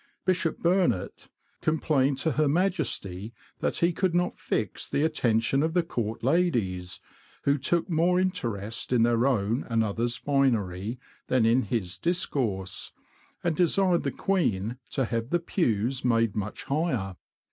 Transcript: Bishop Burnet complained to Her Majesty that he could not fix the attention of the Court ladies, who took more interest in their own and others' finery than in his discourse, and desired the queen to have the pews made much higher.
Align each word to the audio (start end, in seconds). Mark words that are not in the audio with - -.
Bishop 0.25 0.57
Burnet 0.57 1.29
complained 1.61 2.17
to 2.17 2.31
Her 2.31 2.47
Majesty 2.47 3.35
that 3.59 3.75
he 3.75 3.93
could 3.93 4.15
not 4.15 4.39
fix 4.39 4.89
the 4.89 5.03
attention 5.03 5.61
of 5.61 5.75
the 5.75 5.83
Court 5.83 6.23
ladies, 6.23 6.99
who 7.43 7.59
took 7.59 7.87
more 7.87 8.19
interest 8.19 8.91
in 8.91 9.03
their 9.03 9.27
own 9.27 9.63
and 9.69 9.83
others' 9.83 10.17
finery 10.17 10.99
than 11.27 11.45
in 11.45 11.61
his 11.61 11.99
discourse, 11.99 12.93
and 13.43 13.55
desired 13.55 14.01
the 14.01 14.09
queen 14.11 14.79
to 14.89 15.05
have 15.05 15.29
the 15.29 15.39
pews 15.39 16.03
made 16.03 16.35
much 16.35 16.63
higher. 16.63 17.15